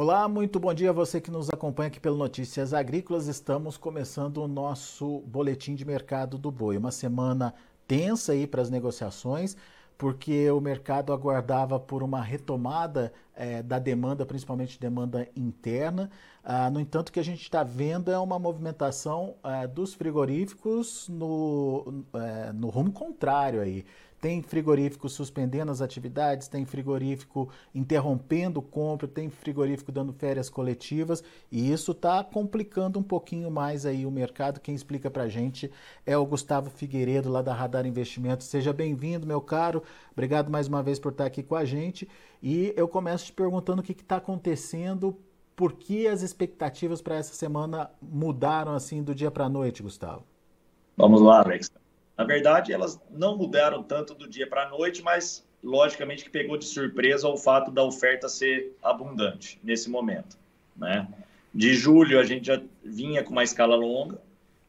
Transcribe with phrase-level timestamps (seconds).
[0.00, 3.26] Olá, muito bom dia a você que nos acompanha aqui pelo Notícias Agrícolas.
[3.26, 6.76] Estamos começando o nosso boletim de mercado do boi.
[6.76, 7.52] Uma semana
[7.84, 9.56] tensa aí para as negociações,
[9.98, 16.08] porque o mercado aguardava por uma retomada é, da demanda, principalmente demanda interna.
[16.44, 21.08] Ah, no entanto, o que a gente está vendo é uma movimentação é, dos frigoríficos
[21.08, 23.84] no, é, no rumo contrário aí
[24.20, 31.70] tem frigorífico suspendendo as atividades, tem frigorífico interrompendo compra, tem frigorífico dando férias coletivas e
[31.70, 34.60] isso está complicando um pouquinho mais aí o mercado.
[34.60, 35.70] Quem explica para a gente
[36.04, 38.46] é o Gustavo Figueiredo lá da Radar Investimentos.
[38.46, 39.82] Seja bem-vindo, meu caro.
[40.12, 42.08] Obrigado mais uma vez por estar aqui com a gente.
[42.42, 45.16] E eu começo te perguntando o que está acontecendo,
[45.54, 50.24] por que as expectativas para essa semana mudaram assim do dia para a noite, Gustavo?
[50.96, 51.70] Vamos lá, Alex.
[52.18, 56.56] Na verdade, elas não mudaram tanto do dia para a noite, mas logicamente que pegou
[56.56, 60.36] de surpresa o fato da oferta ser abundante nesse momento,
[60.76, 61.06] né?
[61.54, 64.20] De julho a gente já vinha com uma escala longa.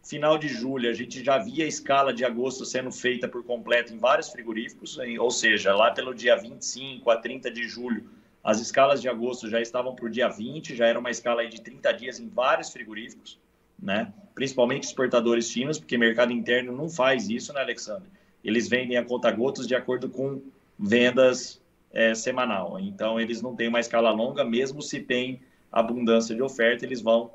[0.04, 3.92] Final de julho a gente já via a escala de agosto sendo feita por completo
[3.92, 8.08] em vários frigoríficos, ou seja, lá pelo dia 25 a 30 de julho,
[8.44, 11.60] as escalas de agosto já estavam para o dia 20, já era uma escala de
[11.60, 13.40] 30 dias em vários frigoríficos
[13.82, 14.14] né?
[14.36, 18.10] Principalmente exportadores finos, porque mercado interno não faz isso, né, Alexandre?
[18.44, 20.42] Eles vendem a conta gotas de acordo com
[20.78, 21.62] vendas
[21.92, 22.80] é, semanal.
[22.80, 27.32] Então, eles não têm uma escala longa, mesmo se tem abundância de oferta, eles vão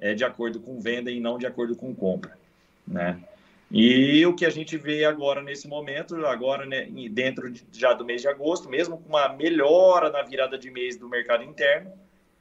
[0.00, 2.36] é, de acordo com venda e não de acordo com compra,
[2.86, 3.20] né?
[3.70, 8.04] E o que a gente vê agora nesse momento, agora né, dentro de, já do
[8.04, 11.92] mês de agosto, mesmo com uma melhora na virada de mês do mercado interno,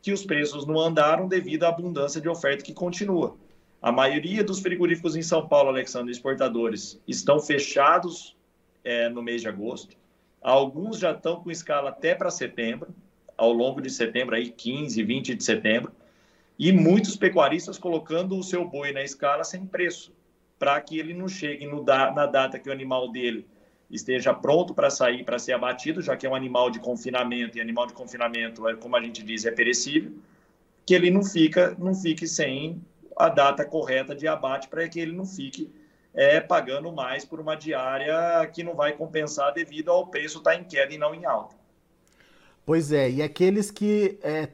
[0.02, 3.38] que os preços não andaram devido à abundância de oferta que continua.
[3.82, 8.36] A maioria dos frigoríficos em São Paulo, Alexandre, exportadores, estão fechados
[8.84, 9.96] é, no mês de agosto.
[10.42, 12.94] Alguns já estão com escala até para setembro,
[13.38, 15.94] ao longo de setembro, aí 15, 20 de setembro.
[16.58, 20.12] E muitos pecuaristas colocando o seu boi na escala sem preço,
[20.58, 23.48] para que ele não chegue no da, na data que o animal dele
[23.90, 27.62] esteja pronto para sair, para ser abatido, já que é um animal de confinamento, e
[27.62, 30.12] animal de confinamento, é, como a gente diz, é perecível,
[30.86, 32.82] que ele não, fica, não fique sem
[33.20, 35.70] a data correta de abate, para que ele não fique
[36.14, 40.58] é, pagando mais por uma diária que não vai compensar devido ao preço estar tá
[40.58, 41.54] em queda e não em alta.
[42.66, 44.50] Pois é, e aqueles que é,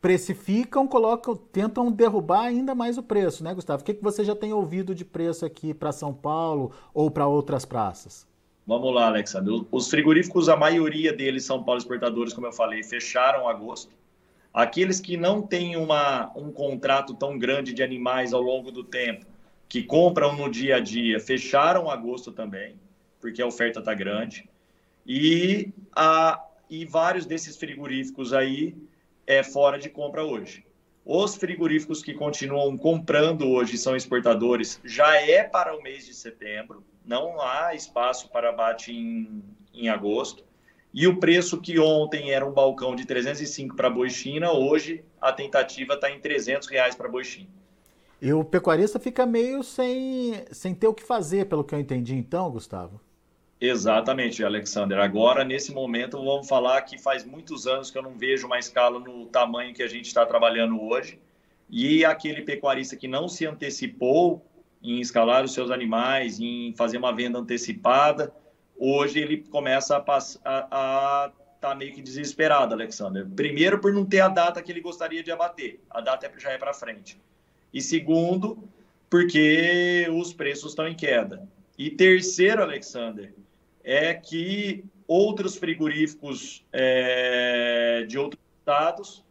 [0.00, 3.82] precificam, colocam, tentam derrubar ainda mais o preço, né, Gustavo?
[3.82, 7.26] O que, que você já tem ouvido de preço aqui para São Paulo ou para
[7.26, 8.26] outras praças?
[8.66, 9.66] Vamos lá, Alexandre.
[9.70, 13.94] Os frigoríficos, a maioria deles, São Paulo Exportadores, como eu falei, fecharam agosto.
[14.56, 19.26] Aqueles que não têm uma, um contrato tão grande de animais ao longo do tempo,
[19.68, 22.74] que compram no dia a dia, fecharam agosto também,
[23.20, 24.48] porque a oferta está grande.
[25.06, 28.74] E, a, e vários desses frigoríficos aí
[29.26, 30.64] é fora de compra hoje.
[31.04, 36.82] Os frigoríficos que continuam comprando hoje são exportadores, já é para o mês de setembro,
[37.04, 39.42] não há espaço para abate em,
[39.74, 40.46] em agosto.
[40.96, 45.30] E o preço que ontem era um balcão de 305 para boi China, hoje a
[45.30, 47.50] tentativa está em 300 reais para boi China.
[48.20, 52.14] E o pecuarista fica meio sem, sem ter o que fazer, pelo que eu entendi
[52.14, 52.98] então, Gustavo?
[53.60, 54.98] Exatamente, Alexander.
[54.98, 58.98] Agora, nesse momento, vamos falar que faz muitos anos que eu não vejo uma escala
[58.98, 61.20] no tamanho que a gente está trabalhando hoje.
[61.68, 64.42] E aquele pecuarista que não se antecipou
[64.82, 68.32] em escalar os seus animais, em fazer uma venda antecipada,
[68.78, 73.26] hoje ele começa a estar tá meio que desesperado, Alexander.
[73.34, 76.58] Primeiro, por não ter a data que ele gostaria de abater, a data já é
[76.58, 77.20] para frente.
[77.72, 78.58] E segundo,
[79.10, 81.48] porque os preços estão em queda.
[81.78, 83.34] E terceiro, Alexander,
[83.82, 89.25] é que outros frigoríficos é, de outros estados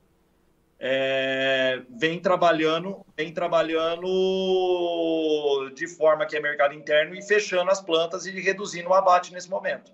[0.88, 4.06] é, vem trabalhando, vem trabalhando
[5.74, 9.50] de forma que é mercado interno e fechando as plantas e reduzindo o abate nesse
[9.50, 9.92] momento.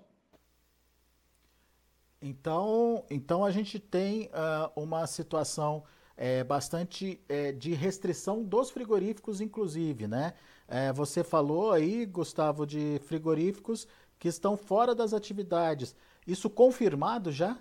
[2.20, 5.82] Então, então a gente tem uh, uma situação
[6.14, 10.34] é, bastante é, de restrição dos frigoríficos, inclusive, né?
[10.68, 15.96] É, você falou aí, Gustavo, de frigoríficos que estão fora das atividades.
[16.26, 17.56] Isso confirmado já?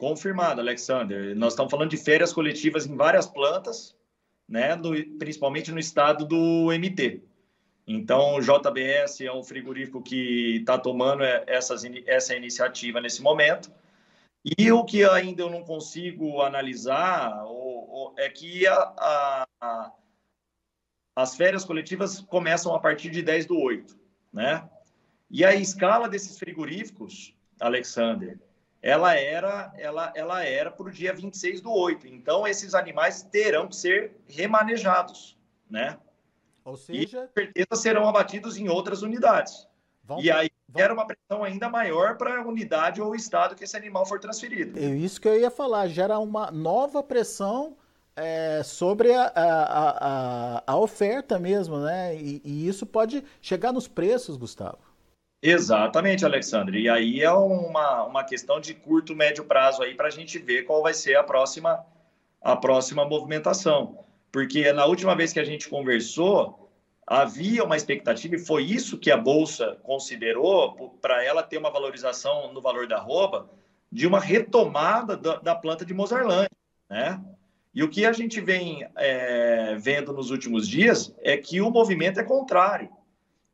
[0.00, 1.36] Confirmado, Alexander.
[1.36, 3.94] Nós estamos falando de férias coletivas em várias plantas,
[4.48, 7.22] né, no, principalmente no estado do MT.
[7.86, 13.70] Então, o JBS é um frigorífico que está tomando essas, essa iniciativa nesse momento.
[14.58, 19.92] E o que ainda eu não consigo analisar ou, ou, é que a, a,
[21.14, 23.94] as férias coletivas começam a partir de 10 do 8,
[24.32, 24.66] né?
[25.30, 28.40] E a escala desses frigoríficos, Alexander,
[28.82, 32.06] ela era ela, ela era para o dia 26 do 8.
[32.08, 35.38] Então, esses animais terão que ser remanejados,
[35.68, 35.98] né?
[36.64, 37.00] Ou seja...
[37.02, 39.66] E, com certeza, serão abatidos em outras unidades.
[40.04, 40.82] Vão, e aí vão...
[40.82, 44.78] era uma pressão ainda maior para a unidade ou estado que esse animal for transferido.
[44.78, 45.88] É isso que eu ia falar.
[45.88, 47.76] Gera uma nova pressão
[48.16, 52.16] é, sobre a, a, a, a, oferta mesmo, né?
[52.16, 54.89] E, e isso pode chegar nos preços, Gustavo.
[55.42, 56.82] Exatamente, Alexandre.
[56.82, 60.64] E aí é uma, uma questão de curto, médio prazo aí para a gente ver
[60.64, 61.84] qual vai ser a próxima,
[62.42, 64.04] a próxima movimentação.
[64.30, 66.70] Porque na última vez que a gente conversou,
[67.06, 72.52] havia uma expectativa, e foi isso que a Bolsa considerou, para ela ter uma valorização
[72.52, 73.50] no valor da arroba,
[73.90, 76.50] de uma retomada da, da planta de Mozarlândia,
[76.88, 77.20] né?
[77.74, 82.18] E o que a gente vem é, vendo nos últimos dias é que o movimento
[82.20, 82.90] é contrário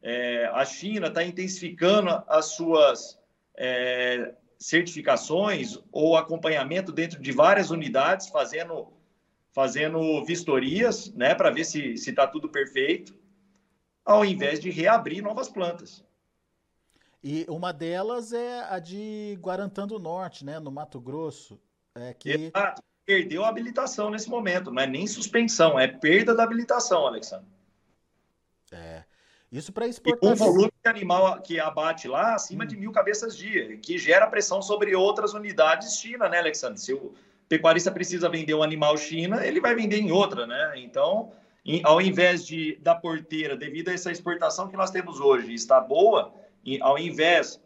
[0.08, 3.18] é, a China está intensificando as suas
[3.56, 8.92] é, certificações ou acompanhamento dentro de várias unidades, fazendo,
[9.52, 13.18] fazendo vistorias né, para ver se está tudo perfeito,
[14.04, 16.04] ao invés de reabrir novas plantas.
[17.20, 21.60] E uma delas é a de Guarantã do Norte, né, no Mato Grosso.
[21.96, 22.30] É que...
[22.30, 22.80] Exato.
[23.04, 27.55] Perdeu a habilitação nesse momento, não é nem suspensão, é perda da habilitação, Alexandre.
[29.50, 30.30] Isso para exportação.
[30.30, 32.66] E um volume de animal que abate lá acima hum.
[32.66, 36.80] de mil cabeças dia, que gera pressão sobre outras unidades China, né, Alexandre?
[36.80, 37.14] Se o
[37.48, 40.72] pecuarista precisa vender um animal China, ele vai vender em outra, né?
[40.76, 41.32] Então,
[41.64, 45.80] em, ao invés de da porteira, devido a essa exportação que nós temos hoje, está
[45.80, 46.34] boa,
[46.64, 47.60] e, ao invés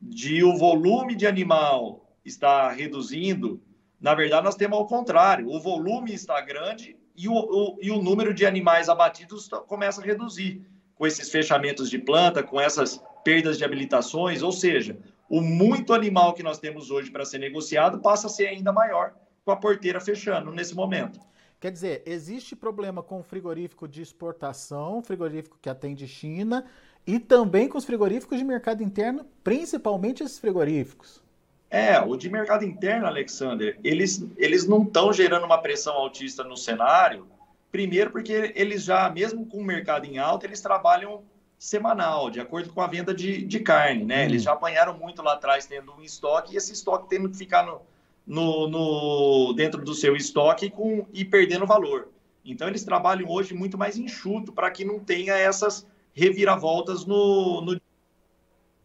[0.00, 3.60] de o volume de animal estar reduzindo,
[4.00, 8.02] na verdade nós temos ao contrário, o volume está grande e o, o, e o
[8.02, 10.62] número de animais abatidos começa a reduzir
[10.96, 14.98] com esses fechamentos de planta, com essas perdas de habilitações, ou seja,
[15.28, 19.14] o muito animal que nós temos hoje para ser negociado passa a ser ainda maior
[19.44, 21.20] com a porteira fechando nesse momento.
[21.60, 26.64] Quer dizer, existe problema com o frigorífico de exportação, frigorífico que atende China,
[27.06, 31.22] e também com os frigoríficos de mercado interno, principalmente esses frigoríficos.
[31.70, 36.56] É, o de mercado interno, Alexander, eles, eles não estão gerando uma pressão altista no
[36.56, 37.26] cenário,
[37.76, 41.22] Primeiro, porque eles já, mesmo com o mercado em alta, eles trabalham
[41.58, 44.24] semanal, de acordo com a venda de, de carne, né?
[44.24, 47.66] Eles já apanharam muito lá atrás tendo um estoque e esse estoque tendo que ficar
[47.66, 47.82] no,
[48.26, 52.08] no, no, dentro do seu estoque com, e perdendo valor.
[52.42, 57.78] Então, eles trabalham hoje muito mais enxuto para que não tenha essas reviravoltas no, no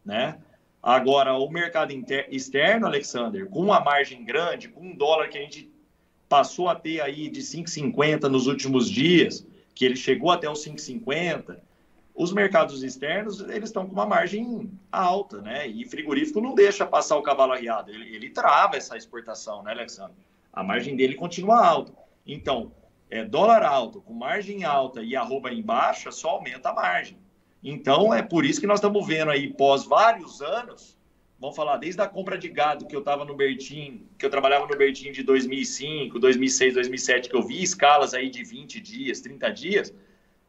[0.04, 0.38] né?
[0.84, 5.42] Agora, o mercado inter, externo, Alexander, com uma margem grande, com um dólar que a
[5.42, 5.71] gente
[6.32, 9.46] passou a ter aí de 5,50 nos últimos dias,
[9.76, 11.58] que ele chegou até os 5,50,
[12.16, 15.68] os mercados externos eles estão com uma margem alta, né?
[15.68, 20.16] E frigorífico não deixa passar o cavalo arriado, ele, ele trava essa exportação, né, Alexandre?
[20.54, 21.92] A margem dele continua alta.
[22.26, 22.72] Então,
[23.10, 27.18] é, dólar alto, com margem alta e arroba em baixa, só aumenta a margem.
[27.62, 30.98] Então, é por isso que nós estamos vendo aí, pós vários anos,
[31.42, 34.68] vamos falar, desde a compra de gado que eu estava no Bertim, que eu trabalhava
[34.68, 39.50] no Bertim de 2005, 2006, 2007, que eu vi escalas aí de 20 dias, 30
[39.50, 39.94] dias,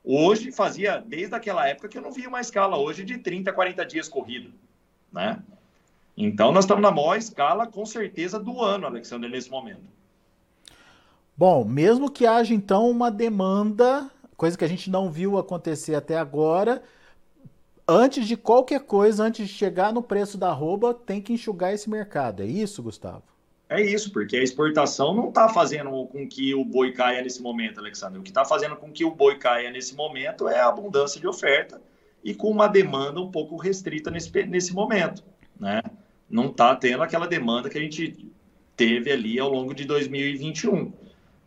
[0.05, 3.87] hoje fazia, desde aquela época que eu não via uma escala hoje de 30, 40
[3.87, 4.53] dias corrido,
[5.11, 5.43] né?
[6.15, 9.81] Então, nós estamos na maior escala, com certeza, do ano, Alexandre, nesse momento.
[11.35, 16.19] Bom, mesmo que haja, então, uma demanda, coisa que a gente não viu acontecer até
[16.19, 16.83] agora,
[17.87, 21.89] antes de qualquer coisa, antes de chegar no preço da arroba, tem que enxugar esse
[21.89, 22.43] mercado.
[22.43, 23.23] É isso, Gustavo?
[23.69, 27.81] É isso, porque a exportação não está fazendo com que o boi caia nesse momento,
[27.81, 28.19] Alexandre.
[28.19, 31.27] O que está fazendo com que o boi caia nesse momento é a abundância de
[31.27, 31.81] oferta
[32.23, 35.25] e com uma demanda um pouco restrita nesse, nesse momento.
[35.59, 35.81] Né?
[36.29, 38.31] Não está tendo aquela demanda que a gente
[38.77, 40.93] teve ali ao longo de 2021.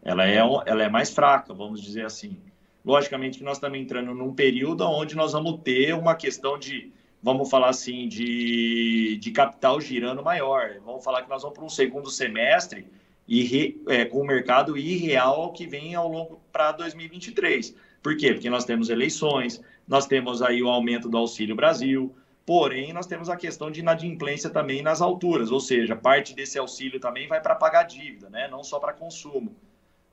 [0.01, 2.37] Ela é, ela é mais fraca, vamos dizer assim.
[2.85, 7.49] Logicamente que nós estamos entrando num período onde nós vamos ter uma questão de, vamos
[7.49, 10.79] falar assim, de, de capital girando maior.
[10.85, 12.85] Vamos falar que nós vamos para um segundo semestre
[13.27, 17.75] e é, com o mercado irreal que vem ao longo para 2023.
[18.03, 18.33] Por quê?
[18.33, 22.15] Porque nós temos eleições, nós temos aí o aumento do Auxílio Brasil,
[22.45, 26.99] porém nós temos a questão de inadimplência também nas alturas, ou seja, parte desse auxílio
[26.99, 28.47] também vai para pagar dívida, né?
[28.47, 29.55] não só para consumo.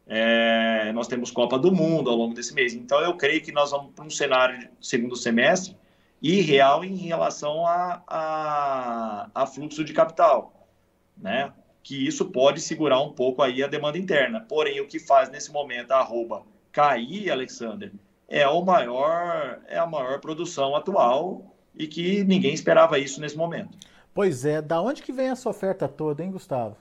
[0.07, 2.75] É, nós temos Copa do Mundo ao longo desse mês.
[2.75, 5.77] Então, eu creio que nós vamos para um cenário de segundo semestre
[6.21, 10.69] irreal em relação a, a, a, fluxo de capital,
[11.17, 11.53] né?
[11.83, 14.41] Que isso pode segurar um pouco aí a demanda interna.
[14.49, 17.93] Porém, o que faz nesse momento a arroba cair, Alexander,
[18.29, 23.77] é o maior, é a maior produção atual e que ninguém esperava isso nesse momento.
[24.15, 26.77] Pois é, da onde que vem essa oferta toda, hein, Gustavo?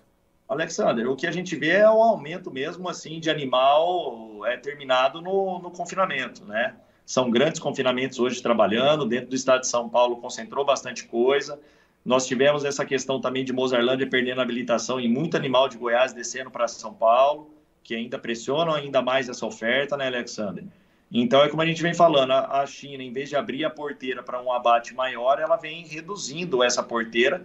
[0.52, 5.22] Alexander, o que a gente vê é o aumento mesmo assim de animal é, terminado
[5.22, 6.76] no, no confinamento, né?
[7.06, 11.58] São grandes confinamentos hoje trabalhando, dentro do estado de São Paulo concentrou bastante coisa.
[12.04, 16.52] Nós tivemos essa questão também de Mozarlândia perdendo habilitação e muito animal de Goiás descendo
[16.52, 17.50] para São Paulo,
[17.82, 20.66] que ainda pressionam ainda mais essa oferta, né, Alexander?
[21.10, 24.22] Então, é como a gente vem falando, a China, em vez de abrir a porteira
[24.22, 27.42] para um abate maior, ela vem reduzindo essa porteira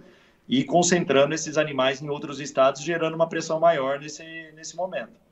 [0.48, 4.24] e concentrando esses animais em outros estados, gerando uma pressão maior nesse,
[4.54, 5.26] nesse momento.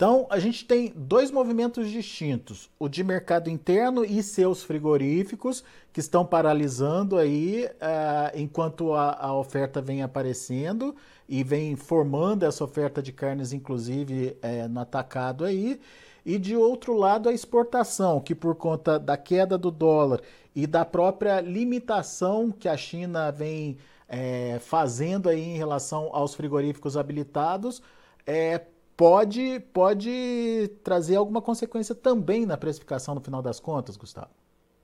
[0.00, 5.62] Então, a gente tem dois movimentos distintos: o de mercado interno e seus frigoríficos,
[5.92, 10.96] que estão paralisando aí uh, enquanto a, a, oferta vem aparecendo
[11.28, 15.78] e vem formando essa oferta de carnes, inclusive é, no atacado aí.
[16.24, 20.22] E de outro lado, a exportação, que por conta da queda do dólar
[20.56, 23.76] e da própria limitação que a China vem
[24.10, 27.80] é, fazendo aí em relação aos frigoríficos habilitados,
[28.26, 28.60] é,
[28.96, 34.30] pode, pode trazer alguma consequência também na precificação no final das contas, Gustavo?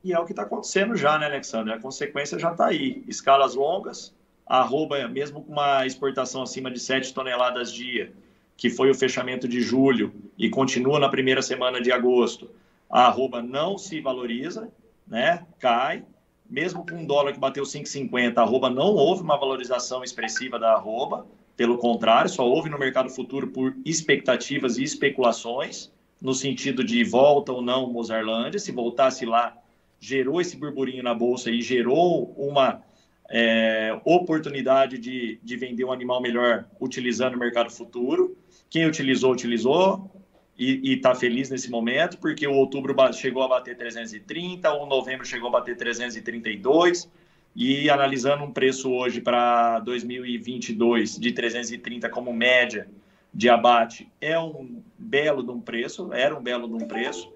[0.04, 1.72] E é o que está acontecendo já, né, Alexandre?
[1.72, 3.02] A consequência já está aí.
[3.08, 4.14] Escalas longas,
[4.46, 8.12] arroba, mesmo com uma exportação acima de 7 toneladas dia,
[8.56, 12.48] que foi o fechamento de julho e continua na primeira semana de agosto,
[12.88, 14.70] a arroba não se valoriza,
[15.04, 15.44] né?
[15.58, 16.04] Cai
[16.48, 20.72] mesmo com um dólar que bateu 5,50, a arroba não houve uma valorização expressiva da
[20.72, 21.26] arroba,
[21.56, 27.52] pelo contrário, só houve no mercado futuro por expectativas e especulações, no sentido de volta
[27.52, 29.56] ou não Mozarlândia, se voltasse lá,
[29.98, 32.82] gerou esse burburinho na bolsa e gerou uma
[33.30, 38.36] é, oportunidade de, de vender um animal melhor utilizando o mercado futuro.
[38.68, 40.10] Quem utilizou, utilizou
[40.58, 45.48] e está feliz nesse momento, porque o outubro chegou a bater 330, o novembro chegou
[45.48, 47.10] a bater 332,
[47.54, 52.88] e analisando um preço hoje para 2022 de 330 como média
[53.32, 57.30] de abate, é um belo de um preço, era um belo de um preço,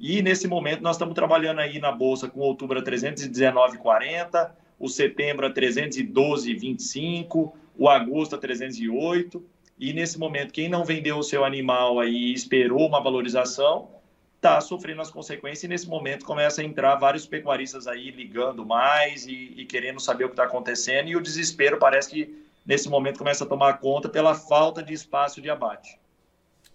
[0.00, 5.46] e nesse momento nós estamos trabalhando aí na bolsa com outubro a 319,40, o setembro
[5.46, 9.44] a 312,25, o agosto a 308,
[9.78, 13.88] e nesse momento, quem não vendeu o seu animal aí esperou uma valorização,
[14.36, 15.64] está sofrendo as consequências.
[15.64, 20.24] E nesse momento começa a entrar vários pecuaristas aí ligando mais e, e querendo saber
[20.24, 21.08] o que está acontecendo.
[21.08, 25.40] E o desespero parece que nesse momento começa a tomar conta pela falta de espaço
[25.40, 25.98] de abate.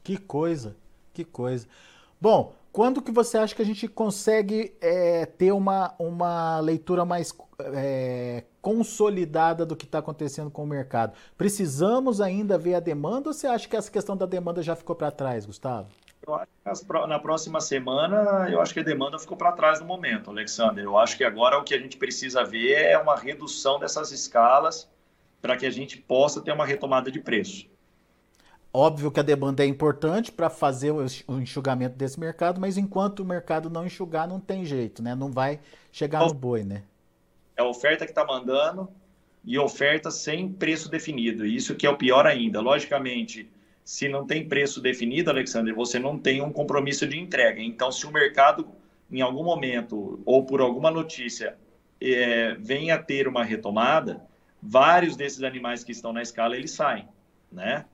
[0.03, 0.75] Que coisa,
[1.13, 1.67] que coisa.
[2.19, 7.33] Bom, quando que você acha que a gente consegue é, ter uma, uma leitura mais
[7.59, 11.13] é, consolidada do que está acontecendo com o mercado?
[11.37, 14.95] Precisamos ainda ver a demanda ou você acha que essa questão da demanda já ficou
[14.95, 15.89] para trás, Gustavo?
[17.07, 20.83] Na próxima semana, eu acho que a demanda ficou para trás no momento, Alexander.
[20.83, 24.87] Eu acho que agora o que a gente precisa ver é uma redução dessas escalas
[25.41, 27.67] para que a gente possa ter uma retomada de preço.
[28.71, 33.25] Óbvio que a demanda é importante para fazer o enxugamento desse mercado, mas enquanto o
[33.25, 35.15] mercado não enxugar, não tem jeito, né?
[35.15, 35.59] Não vai
[35.91, 36.83] chegar no boi, né?
[37.57, 38.87] É a oferta que está mandando
[39.43, 41.45] e oferta sem preço definido.
[41.45, 42.61] Isso que é o pior ainda.
[42.61, 43.49] Logicamente,
[43.83, 47.59] se não tem preço definido, Alexandre, você não tem um compromisso de entrega.
[47.59, 48.67] Então, se o mercado,
[49.11, 51.57] em algum momento, ou por alguma notícia,
[51.99, 54.21] é, venha a ter uma retomada,
[54.61, 57.07] vários desses animais que estão na escala, eles saem,
[57.51, 57.85] né?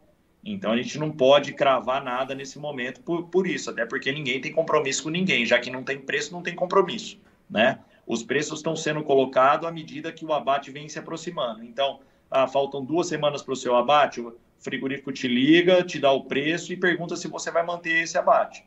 [0.45, 4.39] Então a gente não pode cravar nada nesse momento por, por isso, até porque ninguém
[4.39, 7.79] tem compromisso com ninguém, já que não tem preço, não tem compromisso, né?
[8.05, 11.63] Os preços estão sendo colocados à medida que o abate vem se aproximando.
[11.63, 11.99] Então,
[12.29, 16.25] ah, faltam duas semanas para o seu abate, o frigorífico te liga, te dá o
[16.25, 18.63] preço e pergunta se você vai manter esse abate,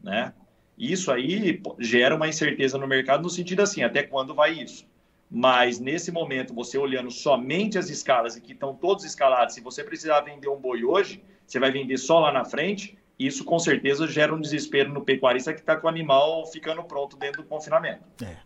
[0.00, 0.32] né?
[0.78, 4.86] Isso aí gera uma incerteza no mercado no sentido assim, até quando vai isso?
[5.30, 9.84] Mas nesse momento, você olhando somente as escalas e que estão todos escalados, se você
[9.84, 12.96] precisar vender um boi hoje, você vai vender só lá na frente.
[13.18, 17.16] Isso com certeza gera um desespero no pecuarista que está com o animal ficando pronto
[17.16, 18.04] dentro do confinamento.
[18.24, 18.36] É.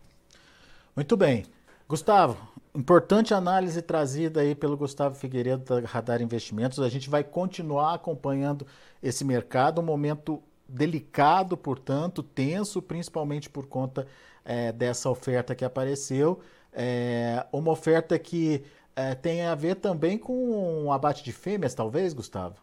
[0.95, 1.45] Muito bem.
[1.87, 6.79] Gustavo, Importante análise trazida aí pelo Gustavo Figueiredo da Radar Investimentos.
[6.79, 8.65] A gente vai continuar acompanhando
[9.01, 14.07] esse mercado, um momento delicado, portanto, tenso, principalmente por conta
[14.43, 16.39] é, dessa oferta que apareceu.
[16.73, 18.63] É, uma oferta que
[18.95, 22.55] é, tem a ver também com um abate de fêmeas, talvez, Gustavo?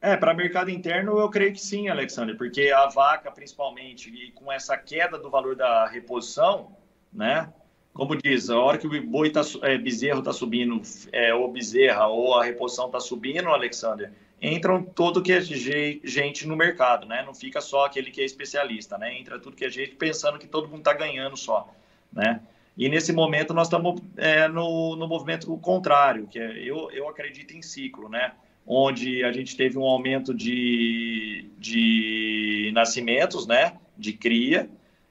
[0.00, 4.52] É, para mercado interno eu creio que sim, Alexandre, porque a vaca, principalmente, e com
[4.52, 6.76] essa queda do valor da reposição,
[7.12, 7.52] né?
[7.92, 10.80] Como diz, a hora que o boi tá, é, bezerro está subindo,
[11.12, 14.10] é, ou bezerra, ou a reposição está subindo, Alexandre,
[14.40, 17.22] entram todo que é gente no mercado, né?
[17.24, 19.18] Não fica só aquele que é especialista, né?
[19.18, 21.72] Entra tudo que é gente pensando que todo mundo está ganhando só,
[22.12, 22.40] né?
[22.76, 27.56] E nesse momento nós estamos é, no, no movimento contrário, que é, eu, eu acredito
[27.56, 28.32] em ciclo, né?
[28.66, 33.78] Onde a gente teve um aumento de, de nascimentos, né?
[33.96, 34.68] De cria.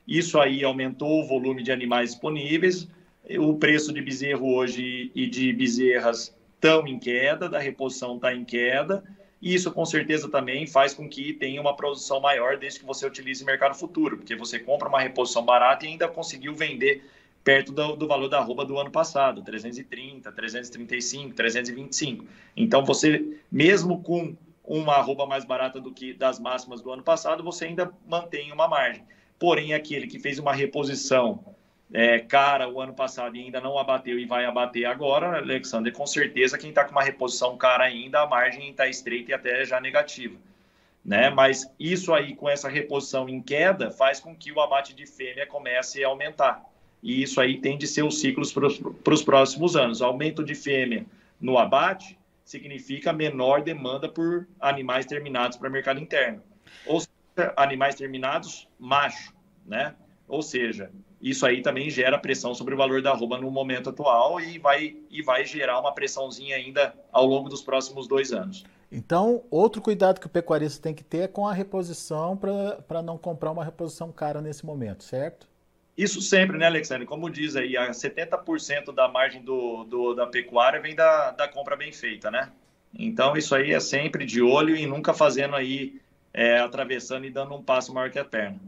[0.07, 2.88] Isso aí aumentou o volume de animais disponíveis.
[3.39, 8.45] O preço de bezerro hoje e de bezerras estão em queda, da reposição está em
[8.45, 9.03] queda.
[9.41, 13.43] Isso com certeza também faz com que tenha uma produção maior desde que você utilize
[13.43, 17.03] mercado futuro, porque você compra uma reposição barata e ainda conseguiu vender
[17.46, 22.25] perto do, do, valor da arroba do ano passado, 330, 335, 325.
[22.58, 27.44] Então, você, mesmo com uma arroba mais barata do que das máximas do ano passado,
[27.44, 29.04] você ainda mantém uma margem.
[29.38, 31.40] Porém, aquele que fez uma reposição
[31.94, 36.08] é, cara o ano passado e ainda não abateu e vai abater agora, Alexander, com
[36.08, 39.80] certeza quem está com uma reposição cara ainda, a margem está estreita e até já
[39.80, 40.36] negativa.
[41.06, 41.30] Né?
[41.30, 45.46] Mas isso aí, com essa reposição em queda, faz com que o abate de fêmea
[45.46, 46.74] comece a aumentar
[47.06, 50.02] e isso aí tem de ser os ciclos para os próximos anos.
[50.02, 51.06] Aumento de fêmea
[51.40, 56.42] no abate significa menor demanda por animais terminados para mercado interno.
[56.88, 59.94] Ou seja, animais terminados macho, né?
[60.28, 60.90] Ou seja,
[61.22, 64.98] isso aí também gera pressão sobre o valor da arroba no momento atual e vai,
[65.08, 68.66] e vai gerar uma pressãozinha ainda ao longo dos próximos dois anos.
[68.92, 73.16] Então, outro cuidado que o pecuarista tem que ter é com a reposição para não
[73.16, 75.48] comprar uma reposição cara nesse momento, certo?
[75.98, 77.06] Isso sempre, né, Alexandre?
[77.06, 81.78] Como diz aí, a 70% da margem do, do, da pecuária vem da, da compra
[81.78, 82.52] bem feita, né?
[82.98, 86.00] Então, isso aí é sempre de olho e nunca fazendo aí,
[86.34, 88.60] é, atravessando e dando um passo maior que a perna.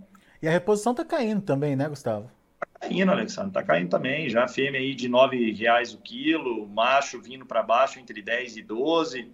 [0.41, 2.31] E a reposição está caindo também, né, Gustavo?
[2.55, 4.29] Está caindo, Alexandre, está caindo também.
[4.29, 8.61] Já fêmea aí de R$ reais o quilo, macho vindo para baixo entre 10 e
[8.61, 9.29] 12,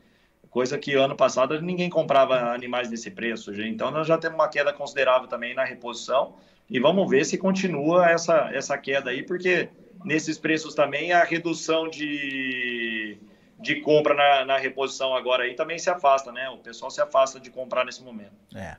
[0.50, 3.54] coisa que ano passado ninguém comprava animais nesse preço.
[3.62, 6.36] Então, nós já temos uma queda considerável também na reposição
[6.70, 9.70] e vamos ver se continua essa, essa queda aí, porque
[10.04, 13.18] nesses preços também a redução de,
[13.60, 16.50] de compra na, na reposição agora aí também se afasta, né?
[16.50, 18.34] O pessoal se afasta de comprar nesse momento.
[18.56, 18.78] É.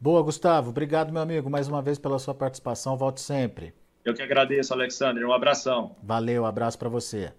[0.00, 0.70] Boa, Gustavo.
[0.70, 2.96] Obrigado, meu amigo, mais uma vez pela sua participação.
[2.96, 3.74] Volte sempre.
[4.04, 5.24] Eu que agradeço, Alexandre.
[5.24, 5.96] Um abração.
[6.02, 7.32] Valeu, abraço para você.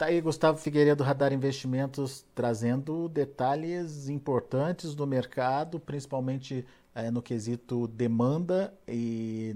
[0.00, 7.86] Tá aí Gustavo Figueiredo, Radar Investimentos, trazendo detalhes importantes do mercado, principalmente é, no quesito
[7.88, 9.54] demanda e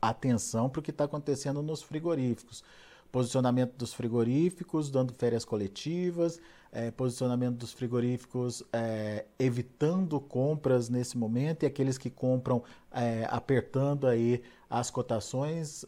[0.00, 2.64] atenção para o que está acontecendo nos frigoríficos.
[3.12, 6.40] Posicionamento dos frigoríficos, dando férias coletivas,
[6.72, 14.06] é, posicionamento dos frigoríficos é, evitando compras nesse momento e aqueles que compram é, apertando
[14.06, 15.84] aí as cotações,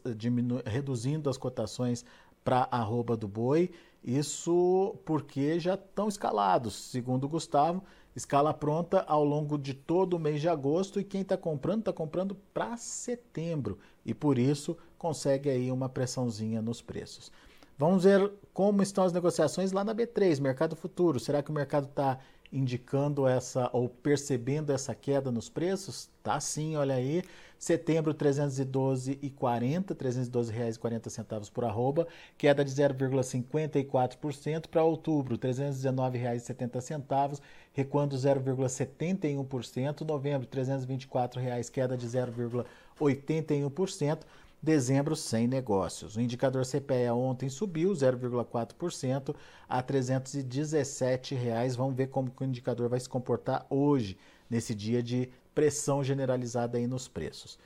[0.64, 2.04] reduzindo as cotações
[2.42, 3.70] para arroba do boi.
[4.02, 10.18] Isso porque já estão escalados, segundo o Gustavo, escala pronta ao longo de todo o
[10.18, 15.50] mês de agosto e quem está comprando, está comprando para setembro e por isso consegue
[15.50, 17.32] aí uma pressãozinha nos preços.
[17.78, 21.18] Vamos ver como estão as negociações lá na B3, Mercado Futuro.
[21.18, 22.18] Será que o mercado está
[22.52, 26.10] indicando essa ou percebendo essa queda nos preços?
[26.22, 27.24] Tá sim, olha aí.
[27.58, 37.40] Setembro 312,40, R$ 312,40 por arroba, queda de 0,54% para outubro, R$ 319,70,
[37.72, 44.20] recuando 0,71%, novembro R$ 324,00, queda de 0,81%,
[44.62, 46.16] dezembro sem negócios.
[46.16, 49.34] O indicador CPEA ontem subiu 0,4%
[49.68, 51.74] a 317 reais.
[51.74, 54.16] Vamos ver como o indicador vai se comportar hoje,
[54.48, 57.58] nesse dia de pressão generalizada aí nos preços.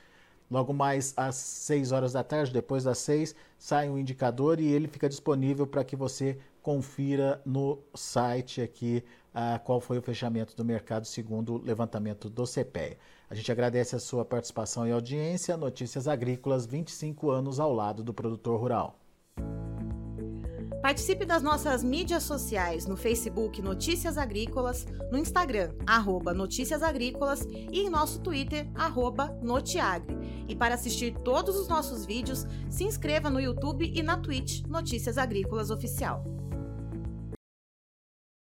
[0.49, 4.87] Logo mais às 6 horas da tarde, depois das 6, sai um indicador e ele
[4.87, 6.37] fica disponível para que você
[6.67, 9.01] confira no site aqui
[9.33, 12.97] ah, qual foi o fechamento do mercado segundo o levantamento do CPEA.
[13.29, 15.55] A gente agradece a sua participação e audiência.
[15.55, 18.99] Notícias Agrícolas, 25 anos ao lado do produtor rural.
[20.81, 27.79] Participe das nossas mídias sociais no Facebook Notícias Agrícolas, no Instagram arroba Notícias Agrícolas e
[27.79, 30.17] em nosso Twitter arroba Notiagre.
[30.49, 35.17] E para assistir todos os nossos vídeos, se inscreva no YouTube e na Twitch Notícias
[35.17, 36.36] Agrícolas Oficial.